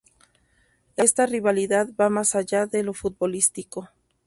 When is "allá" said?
2.33-2.65